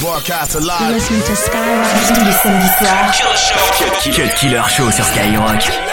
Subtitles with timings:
[0.00, 0.94] Broadcast live.
[0.94, 1.86] Listening to Skyrock.
[2.08, 2.68] Tous les samedis.
[3.12, 4.30] Killer Show.
[4.34, 5.89] Killer Show sur Skyrock.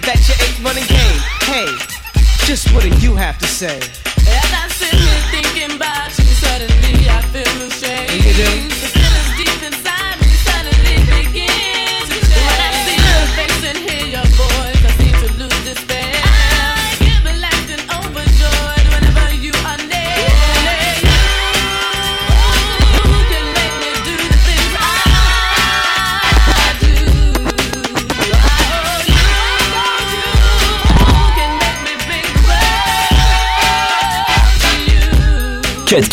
[0.00, 1.20] that you ain't running game.
[1.46, 4.05] Hey, just what do you have to say?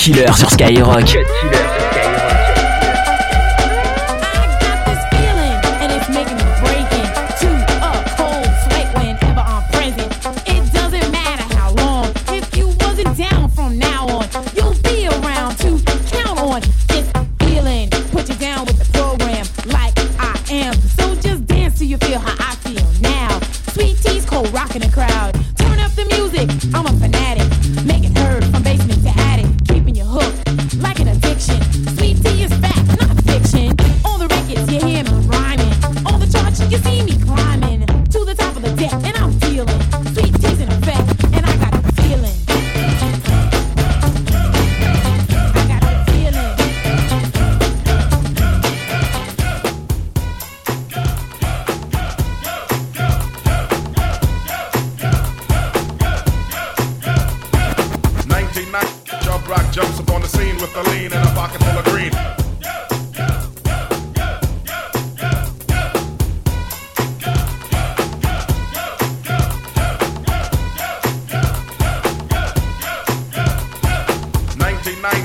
[0.03, 1.05] Killer sur Skyrock.
[1.05, 1.62] Cut killer.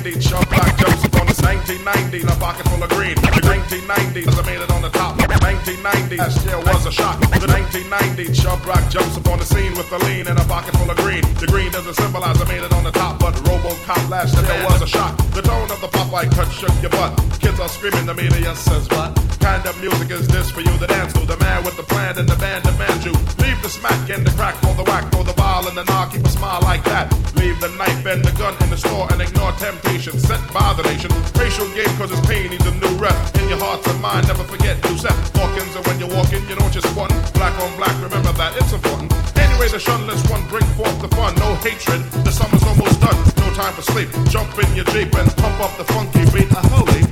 [0.04, 3.14] 1990, Chubb Rock jumps up on the 1990, a pocket full of green.
[3.16, 5.27] The 1990, as I made it on the top.
[5.46, 7.20] 1990, that was a shock.
[7.38, 10.74] The 1990, Chubb Rock jumps up on the scene with the lean and a pocket
[10.76, 11.22] full of green.
[11.38, 14.64] The green doesn't symbolize I made it on the top, but Robocop flashed and there
[14.66, 15.16] was a shock.
[15.32, 17.12] The tone of the pop Popeye cut shook your butt.
[17.40, 19.12] Kids are screaming, the media says what?
[19.40, 21.20] Kind of music is this for you to dance to?
[21.26, 23.12] The man with the plan and the band demands you.
[23.44, 26.12] Leave the smack and the crack for the whack, for the ball and the knock,
[26.12, 27.12] keep a smile like that.
[27.36, 30.82] Leave the knife and the gun in the store and ignore temptation sent by the
[30.84, 31.10] nation.
[31.36, 33.16] Racial game cause it's pain needs a new rep.
[33.36, 35.74] In your heart and mind, never forget Yusef Hawkins.
[35.76, 37.10] And when you're walking, you know just one.
[37.34, 39.12] Black on black, remember that it's important.
[39.36, 41.34] Anyway, the shunless one bring forth the fun.
[41.36, 43.18] No hatred, the summer's almost done.
[43.42, 44.08] No time for sleep.
[44.30, 46.50] Jump in your Jeep and pump up the funky beat.
[46.52, 47.02] A holy.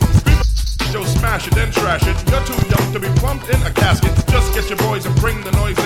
[0.92, 2.16] Yo, smash it, then trash it.
[2.30, 4.14] You're too young to be plumped in a casket.
[4.28, 5.78] Just get your boys and bring the noise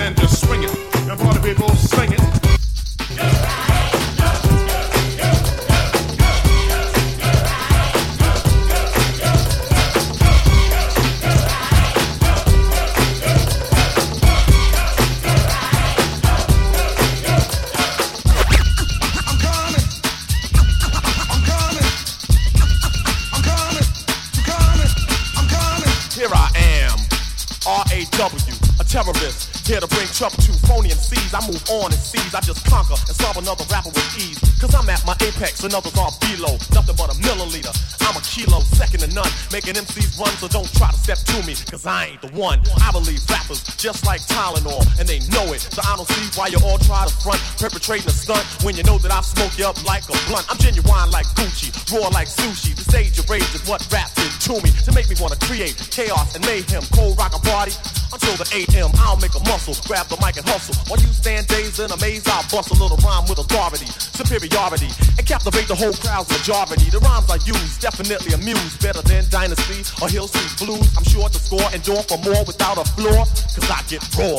[31.35, 34.39] I move on and seize, I just conquer and solve another rapper with ease.
[34.59, 37.71] Cause I'm at my apex and others are below, nothing but a milliliter.
[38.03, 41.47] I'm a kilo, second to none, making MCs run, so don't try to step to
[41.47, 42.59] me, cause I ain't the one.
[42.83, 45.63] I believe rappers just like Tylenol, and they know it.
[45.63, 48.83] So I don't see why you all try to front, perpetrating a stunt when you
[48.83, 50.51] know that I smoke you up like a blunt.
[50.51, 52.75] I'm genuine like Gucci, raw like sushi.
[52.75, 55.79] The stage of rage is what rap did to me to make me wanna create
[55.95, 56.83] chaos and mayhem.
[56.91, 57.73] Cold rock a party
[58.13, 58.91] until the 8 a.m.
[58.99, 60.75] I'll make a muscle, grab the mic and hustle.
[60.89, 64.91] While you stand dazed in a maze, I'll bust a little rhyme with authority, superiority,
[65.19, 66.91] and captivate the whole crowd's majority.
[66.91, 70.89] The rhymes I use definitely amuse better than Dynasty or Hill Street Blues.
[70.97, 73.25] I'm sure to score and door for more without a floor,
[73.55, 74.39] cause I get raw.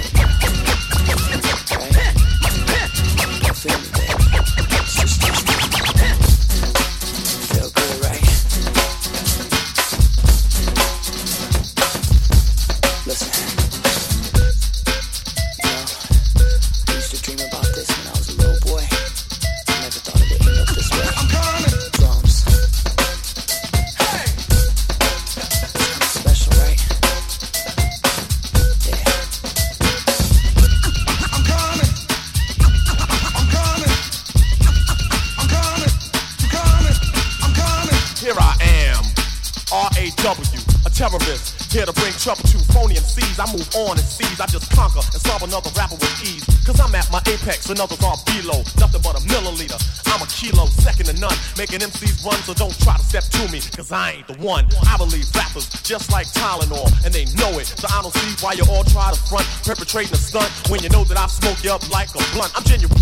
[43.41, 46.45] I move on and seize, I just conquer and solve another rapper with ease.
[46.61, 49.81] Cause I'm at my apex and others are below, nothing but a milliliter.
[50.13, 53.51] I'm a kilo, second to none, making MCs run, so don't try to step to
[53.51, 54.69] me, cause I ain't the one.
[54.85, 58.53] I believe rappers just like Tylenol, and they know it, so I don't see why
[58.53, 61.73] you all try to front, perpetrating a stunt when you know that I smoke you
[61.73, 62.53] up like a blunt.
[62.53, 63.00] I'm genuine.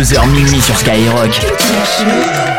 [0.00, 2.49] 22h minuit sur Skyrock.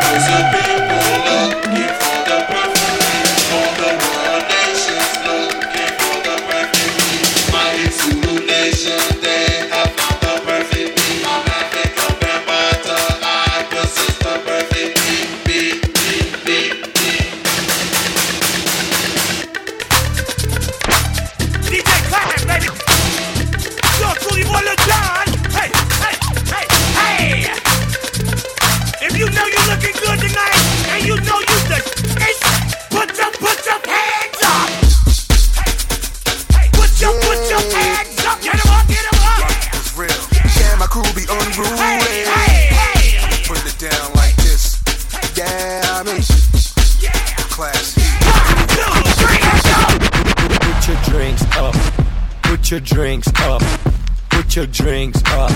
[54.62, 55.50] Your drinks up.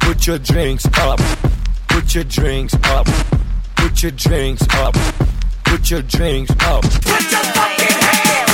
[0.00, 1.18] Put your drinks up.
[1.88, 3.06] Put your drinks up.
[3.74, 4.94] Put your drinks up.
[5.64, 6.82] Put your drinks up.
[6.82, 8.53] Put your fucking hands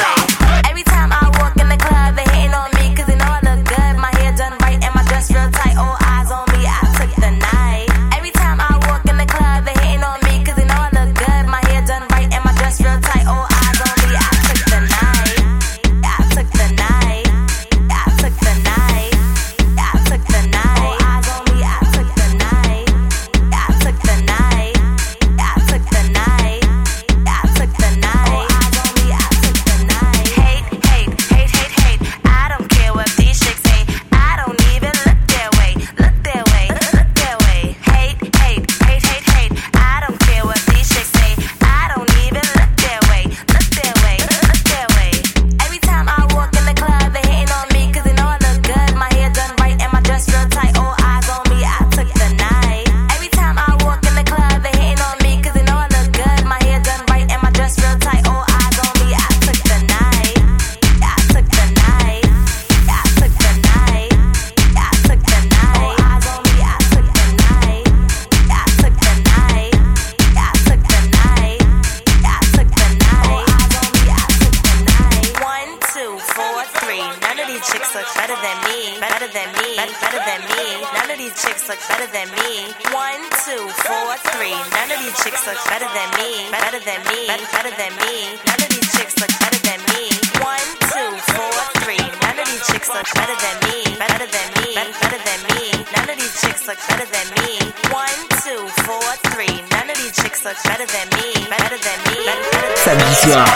[81.71, 82.75] look better than me.
[82.91, 84.59] One, two, four, three.
[84.75, 86.50] None of these chicks look better than me.
[86.50, 87.31] Better than me.
[87.31, 88.35] Better than me.
[88.43, 90.11] None of these chicks look better than me.
[90.43, 91.55] One, two, four,
[91.87, 92.03] three.
[92.27, 93.87] None of these chicks look better than me.
[94.03, 94.75] Better than me.
[94.75, 95.71] Better than me.
[95.95, 97.62] None of these chicks look better than me.
[97.95, 99.62] One, two, four, three.
[99.71, 101.29] None of these chicks look better than me.
[101.55, 102.19] Better than me.
[102.27, 103.47] Better than Samedi soir.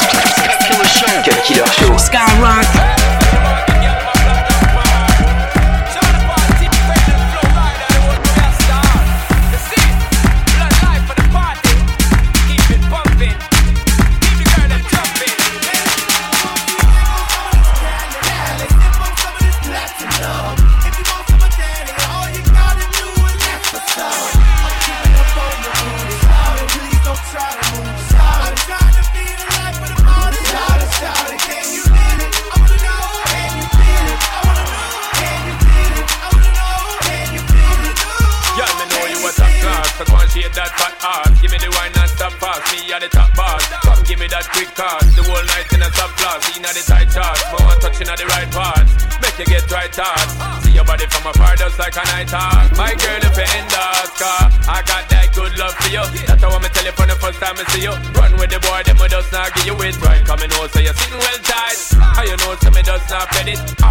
[1.26, 1.98] Cut Killer Show.
[1.98, 2.63] Skyrock.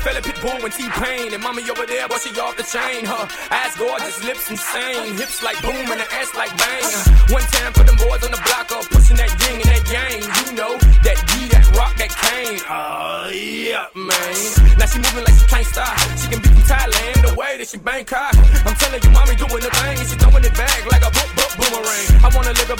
[0.00, 3.76] fella Pitbull and T-Pain And mommy over there, but she off the chain Her ass
[3.76, 7.84] gorgeous, lips insane Hips like boom and her ass like bang Uh, One time for
[7.84, 10.20] them boys on the block up Pushing that yin and that yang.
[10.20, 10.72] You know,
[11.04, 12.60] that D, that rock, that cane.
[12.66, 14.32] Oh, yeah, man.
[14.80, 17.68] Now she moving like she can't stop She can be from Thailand, the way that
[17.68, 21.04] she Bangkok I'm telling you, mommy doing the thing And she throwing it back like
[21.04, 22.06] a boop, boop, boomerang.
[22.24, 22.79] I wanna live her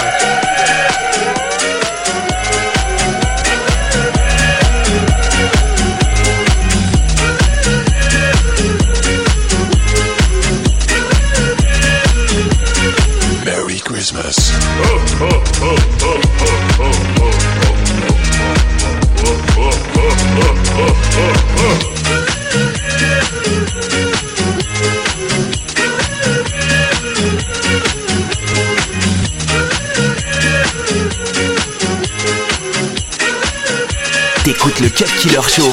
[34.51, 35.71] T'écoutes le Cut Killer Show.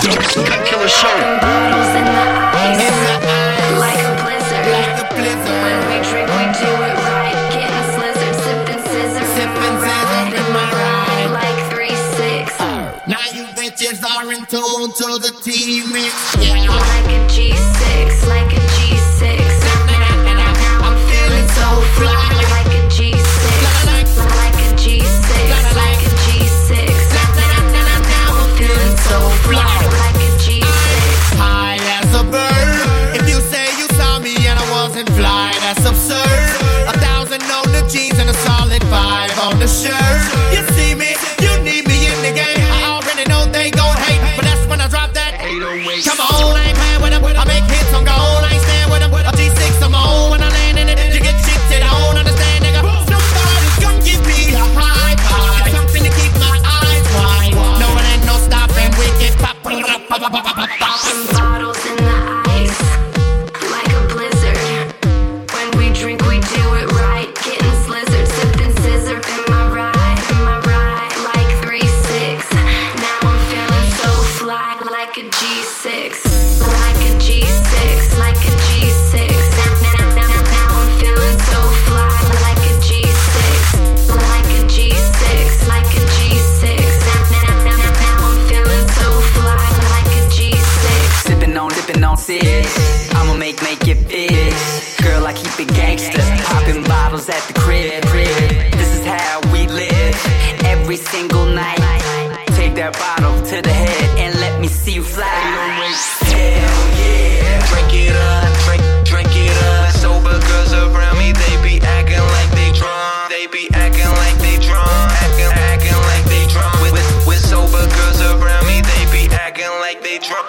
[102.78, 105.26] That bottle to the head and let me see you fly.
[105.26, 107.58] Hell yeah.
[107.74, 109.90] Drink it up, drink, drink it up.
[109.98, 113.34] Sober girls around me, they be acting like they drunk.
[113.34, 115.10] They be acting like they drunk.
[115.26, 116.78] Acting, acting like they drunk.
[116.78, 120.46] With, with, with sober girls around me, they be acting like they drunk.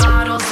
[0.00, 0.51] Bottles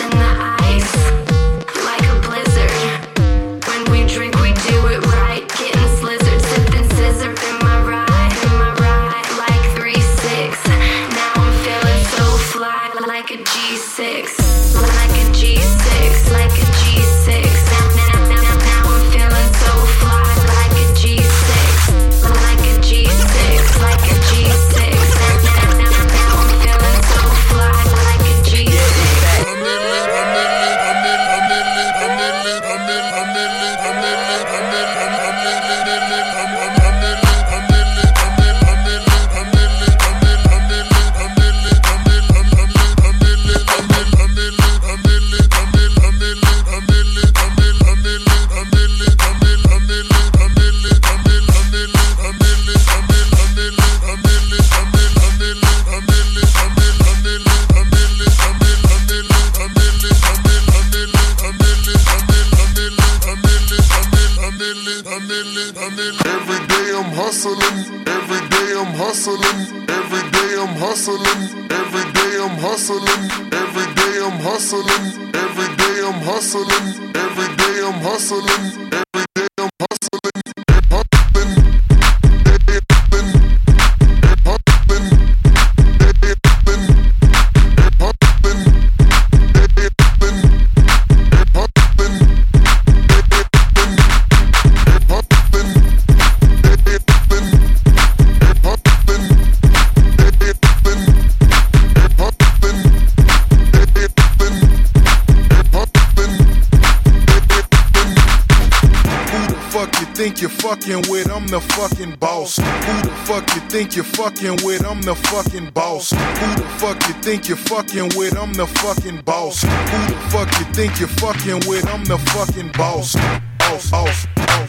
[113.81, 114.85] think you're fucking with?
[114.85, 116.11] I'm the fucking boss.
[116.11, 118.37] Who the fuck you think you're fucking with?
[118.37, 119.63] I'm the fucking boss.
[119.63, 121.87] Who the fuck you think you're fucking with?
[121.87, 123.17] I'm the fucking boss.
[123.59, 124.69] Boss, boss, boss,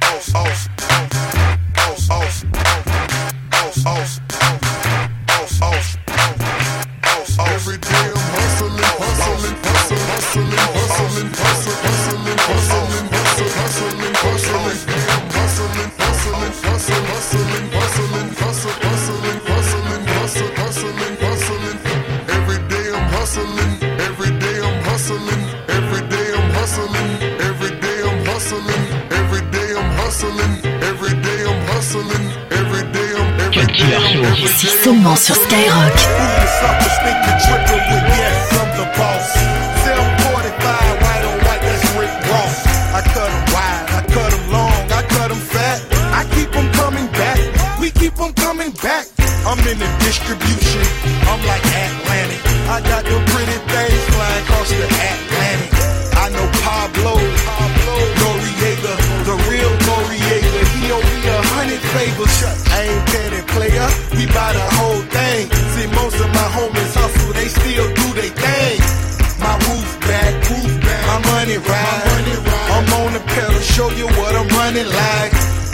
[0.00, 2.85] boss, boss, boss, boss, boss,
[48.26, 49.06] 'em coming back.
[49.46, 50.82] I'm in the distribution,
[51.30, 52.42] I'm like Atlantic.
[52.68, 55.70] I got the pretty things flying across the Atlantic.
[56.22, 57.14] I know Pablo,
[57.46, 58.94] Pablo Noriega,
[59.28, 60.60] the real Noriega.
[60.74, 62.65] He owe me a hundred favors.
[71.58, 72.70] Money ride.
[72.76, 75.32] I'm on the pedal, show you what I'm running like.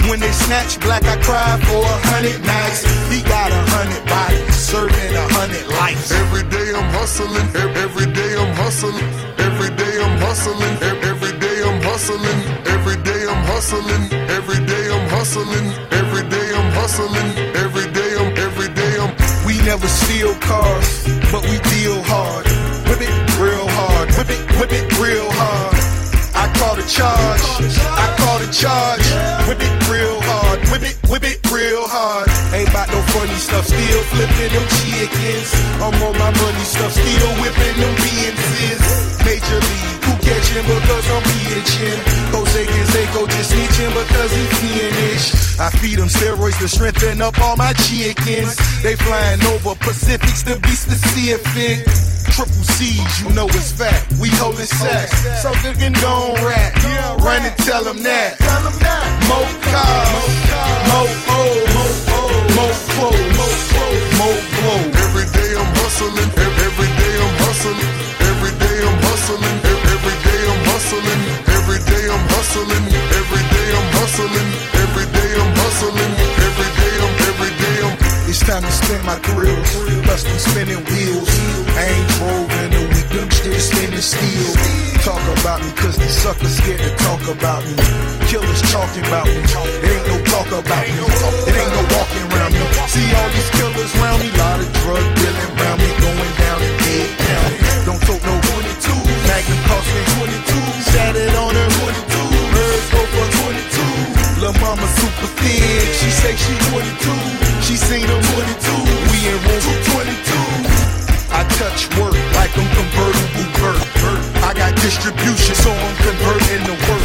[0.09, 2.83] When they snatch black, I cry for a hundred nights.
[3.11, 6.13] He got a hundred bodies, serving a hundred lives.
[6.13, 11.81] Every day I'm hustling, every day I'm hustling, every day I'm hustling, every day I'm
[11.83, 14.03] hustling, every day I'm hustling,
[14.37, 19.11] every day I'm hustling, every day I'm hustling, every day I'm, every day I'm.
[19.47, 22.47] We never steal cars, but we deal hard.
[22.91, 25.72] Whip it real hard, whip it, whip it real hard.
[26.63, 27.43] I call the charge,
[27.91, 29.03] I call the charge.
[29.51, 32.31] Whip it real hard, whip it, whip it real hard.
[32.55, 35.51] Ain't about no funny stuff, still flipping them chickens.
[35.83, 38.79] I'm on my money stuff, still whipping them BNCs.
[39.27, 41.99] Major league, catching because I'm pitching.
[42.33, 45.61] Jose Canseco just snitching because he fiendish.
[45.61, 48.57] I feed them steroids to strengthen up all my chickens.
[48.83, 51.85] They flying over Pacifics to be specific.
[52.33, 54.01] Triple C's, you know it's fat.
[54.21, 55.21] We holding sacks.
[55.43, 56.73] So they can go on rat.
[57.21, 58.41] Run and tell them that.
[59.29, 60.33] Mo cars,
[60.89, 61.01] mo
[61.37, 61.97] O's,
[62.57, 63.69] mo clothes,
[64.17, 64.97] mo clothes.
[65.05, 67.93] Every day I'm hustling, ev- every day I'm hustling,
[70.03, 74.49] Every day I'm hustling, every day I'm hustling, every day I'm hustling,
[74.83, 76.13] every day I'm hustling,
[76.43, 77.95] every day I'm, every day I'm.
[78.27, 79.71] It's time to spend my grills,
[80.03, 81.31] busting spinning wheels.
[81.79, 84.51] I ain't drove in a week, them still spinning steel.
[85.07, 87.79] Talk about me, cause the suckers scared to talk about me.
[88.27, 92.51] Killers talking about me, it ain't no talk about me, it ain't no walking around
[92.51, 92.63] me.
[92.91, 96.75] See all these killers round me, lot of drug dealing round me, going down and
[96.91, 97.62] dead down.
[99.93, 100.83] Magnum 22.
[100.89, 102.33] Sat it on her 22.
[102.55, 104.41] Birds go for 22.
[104.41, 105.85] Lil' mama super thin.
[106.01, 107.13] She say she 22.
[107.61, 108.73] She seen her 22.
[109.13, 110.33] We in room 22.
[111.33, 113.81] I touch work like I'm convertible vert.
[114.45, 117.03] I got distribution, so I'm converting the work.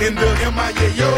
[0.00, 1.10] In the MIA, yo.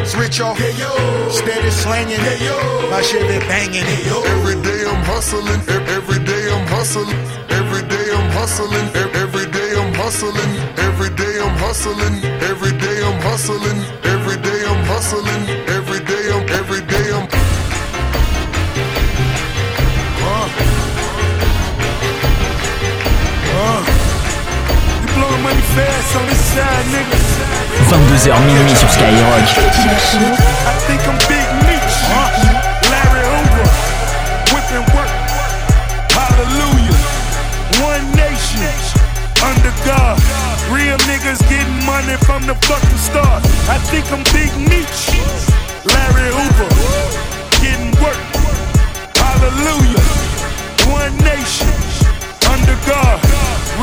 [0.00, 1.28] It's rich off, yeah, yo.
[1.30, 2.90] Steady slanging, yeah, yo.
[2.90, 4.22] My shit been banging, yeah, yo.
[4.34, 7.16] Every day I'm hustling, every day I'm hustling,
[7.48, 8.88] every day I'm hustling,
[10.10, 10.54] hustling,
[10.88, 12.18] every day I'm hustling,
[12.50, 17.28] every day I'm hustling, every day I'm hustling, every day I'm, every day I'm.
[20.26, 20.48] Uh.
[25.00, 27.18] You blowing money fast on this side, nigga.
[27.88, 29.46] 22h minuit sur Skyrock.
[40.70, 43.42] Real niggas getting money from the fucking start.
[43.66, 45.02] I think I'm Big Meech.
[45.82, 46.70] Larry Hoover.
[47.58, 48.22] Getting work.
[49.18, 50.06] Hallelujah.
[50.94, 51.74] One nation.
[52.46, 53.18] Under God.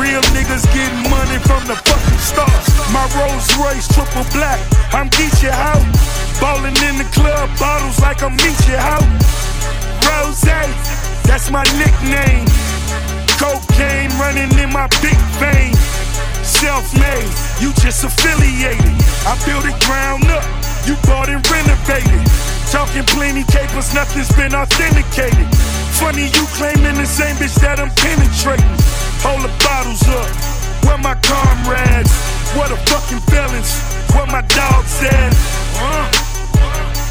[0.00, 2.64] Real niggas getting money from the fucking start.
[2.88, 4.60] My Rolls Royce triple black.
[4.92, 5.84] I'm Geechee out.
[6.40, 9.04] Ballin' in the club, bottles like I'm Meechee out.
[10.08, 10.40] Rose,
[11.26, 12.46] that's my nickname.
[13.36, 15.74] Cocaine running in my big vein.
[16.48, 17.28] Self-made,
[17.60, 18.96] you just affiliated.
[19.28, 20.42] I built it ground up,
[20.88, 22.24] you bought and renovated.
[22.72, 25.44] Talking plenty capers, nothing's been authenticated.
[26.00, 28.74] Funny you claiming the same bitch that I'm penetrating.
[29.20, 30.28] Hold the bottles up,
[30.88, 32.16] where my comrades?
[32.56, 33.76] What the fucking felons?
[34.16, 35.36] Where my dogs at?
[35.76, 36.28] Uh.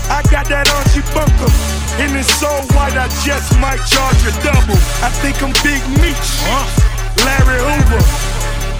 [0.09, 1.51] I got that Archie Bunker.
[1.99, 4.79] And it's so white, I just might charge a double.
[5.03, 6.27] I think I'm Big Meech.
[7.21, 8.36] Larry Hoover.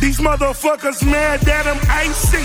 [0.00, 2.44] These motherfuckers mad that I'm icy.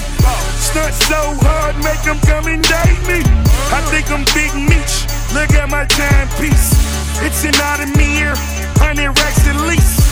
[0.60, 3.24] Stunt so hard, make them come and date me.
[3.72, 5.08] I think I'm Big Meech.
[5.34, 6.76] Look at my timepiece.
[7.24, 8.36] It's an Audemars,
[8.84, 10.04] 100 racks at least.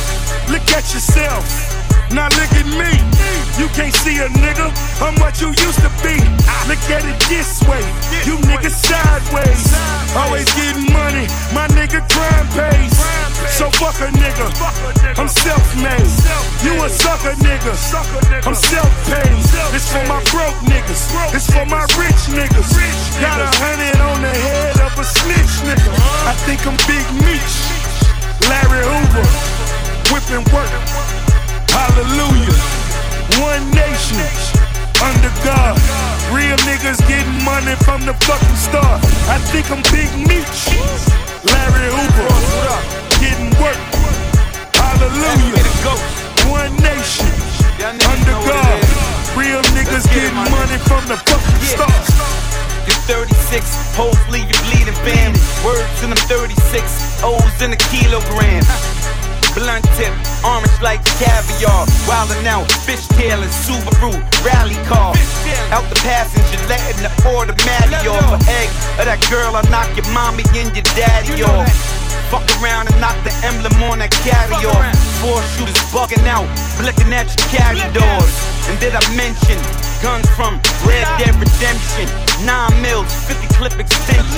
[0.49, 1.72] Look at yourself.
[2.13, 2.93] Now look at me.
[3.57, 4.69] You can't see a nigga.
[5.01, 6.13] I'm what you used to be.
[6.69, 7.81] Look at it this way.
[8.21, 9.65] You niggas sideways.
[10.13, 11.25] Always getting money.
[11.57, 12.93] My nigga crime pays.
[13.57, 14.45] So fuck a nigga.
[15.17, 16.13] I'm self-made.
[16.61, 17.73] You a sucker nigga.
[18.45, 19.33] I'm self-paid.
[19.73, 21.09] It's for my broke niggas.
[21.33, 22.69] It's for my rich niggas.
[23.21, 25.89] Got a hundred on the head of a snitch nigga.
[26.29, 27.53] I think I'm Big Meech.
[28.45, 29.25] Larry Hoover.
[30.13, 30.92] Whipping work.
[34.13, 35.73] Under God.
[36.29, 39.01] Real niggas getting money from the fucking start.
[39.25, 40.69] I think I'm Big Meech.
[41.49, 42.29] Larry Hoover.
[43.17, 43.79] Getting work.
[44.77, 45.65] Hallelujah.
[46.45, 47.31] One nation.
[47.81, 48.79] Under God.
[49.35, 52.05] Real niggas getting money from the fucking start.
[52.85, 55.33] You 36, hoes leave you bleeding, fam.
[55.65, 58.63] Words in them 36, O's in a kilogram.
[59.53, 61.85] Blunt tip, orange like caviar.
[62.09, 65.13] Wildin' out, fishtail and Subaru rally car.
[65.69, 68.33] Out the passenger, letting the automatic off.
[68.33, 71.69] For egg of that girl, I knock your mommy and your daddy off.
[72.33, 74.97] Fuck around and knock the emblem on that carry off.
[75.21, 76.49] Four shooters bugging out,
[76.81, 78.33] blicking at your carry doors.
[78.65, 79.61] And did I mention
[80.03, 82.11] guns from Red Dead Redemption?
[82.43, 84.35] Nine mils, 50 clip extensions.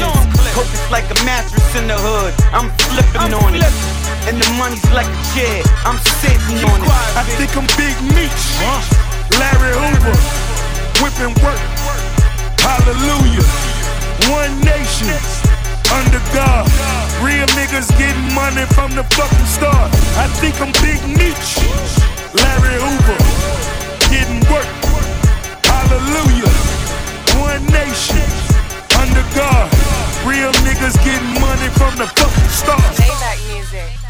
[0.54, 2.38] Coke is like a mattress in the hood.
[2.54, 3.66] I'm flipping on it.
[4.30, 5.66] And the money's like a chair.
[5.82, 6.94] I'm sitting on it.
[7.18, 8.46] I think I'm Big Meech.
[9.42, 10.14] Larry Hoover.
[11.02, 11.58] Whipping work.
[12.62, 13.42] Hallelujah.
[14.30, 15.18] One nation.
[15.90, 16.70] Under God.
[17.26, 19.90] Real niggas getting money from the fucking start.
[20.14, 21.58] I think I'm Big Meech.
[22.38, 23.18] Larry Hoover.
[24.14, 24.95] Getting work.
[25.96, 26.52] Hallelujah.
[27.40, 28.28] One nation
[29.00, 29.72] under God.
[30.28, 33.00] Real niggas getting money from the fucking stars.
[33.00, 34.05] Playback music.